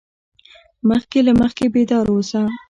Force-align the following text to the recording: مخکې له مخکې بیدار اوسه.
مخکې 0.89 1.19
له 1.27 1.31
مخکې 1.41 1.65
بیدار 1.73 2.05
اوسه. 2.11 2.41